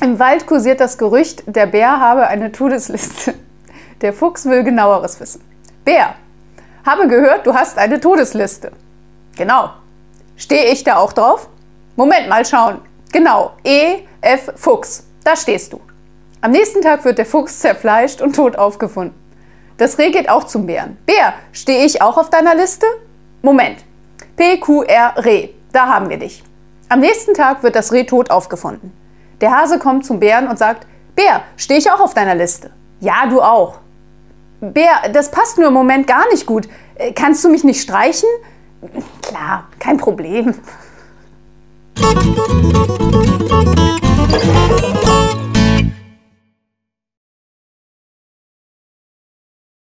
Im 0.00 0.18
Wald 0.18 0.46
kursiert 0.46 0.80
das 0.80 0.98
Gerücht, 0.98 1.42
der 1.46 1.66
Bär 1.66 2.00
habe 2.00 2.26
eine 2.28 2.50
Todesliste. 2.52 3.34
Der 4.00 4.12
Fuchs 4.12 4.46
will 4.46 4.64
genaueres 4.64 5.20
wissen. 5.20 5.42
Bär, 5.84 6.14
habe 6.86 7.08
gehört, 7.08 7.46
du 7.46 7.54
hast 7.54 7.78
eine 7.78 8.00
Todesliste. 8.00 8.72
Genau. 9.36 9.70
Stehe 10.36 10.72
ich 10.72 10.84
da 10.84 10.96
auch 10.96 11.12
drauf? 11.12 11.48
Moment, 11.96 12.28
mal 12.28 12.44
schauen. 12.44 12.80
Genau, 13.12 13.52
E, 13.64 14.00
F, 14.20 14.52
Fuchs. 14.56 15.04
Da 15.24 15.36
stehst 15.36 15.72
du. 15.72 15.80
Am 16.40 16.52
nächsten 16.52 16.80
Tag 16.82 17.04
wird 17.04 17.18
der 17.18 17.26
Fuchs 17.26 17.58
zerfleischt 17.58 18.20
und 18.20 18.36
tot 18.36 18.56
aufgefunden. 18.56 19.14
Das 19.76 19.98
Reh 19.98 20.10
geht 20.10 20.28
auch 20.28 20.44
zum 20.44 20.66
Bären. 20.66 20.96
Bär, 21.06 21.34
stehe 21.52 21.84
ich 21.84 22.02
auch 22.02 22.16
auf 22.16 22.30
deiner 22.30 22.54
Liste? 22.54 22.86
Moment. 23.42 23.84
P, 24.36 24.58
Q, 24.58 24.82
R, 24.82 25.14
Reh. 25.16 25.50
Da 25.72 25.86
haben 25.86 26.08
wir 26.08 26.18
dich. 26.18 26.42
Am 26.88 27.00
nächsten 27.00 27.34
Tag 27.34 27.62
wird 27.62 27.76
das 27.76 27.92
Reh 27.92 28.04
tot 28.04 28.30
aufgefunden. 28.30 28.92
Der 29.40 29.56
Hase 29.56 29.78
kommt 29.78 30.06
zum 30.06 30.20
Bären 30.20 30.48
und 30.48 30.58
sagt, 30.58 30.86
Bär, 31.14 31.42
stehe 31.56 31.78
ich 31.78 31.90
auch 31.90 32.00
auf 32.00 32.14
deiner 32.14 32.34
Liste? 32.34 32.70
Ja, 33.00 33.26
du 33.28 33.40
auch. 33.40 33.78
Bär, 34.60 35.08
das 35.12 35.30
passt 35.30 35.58
nur 35.58 35.68
im 35.68 35.74
Moment 35.74 36.06
gar 36.06 36.28
nicht 36.30 36.46
gut. 36.46 36.68
Äh, 36.94 37.12
kannst 37.12 37.44
du 37.44 37.48
mich 37.48 37.64
nicht 37.64 37.80
streichen? 37.80 38.28
Klar, 39.22 39.68
kein 39.78 39.98
Problem. 39.98 40.54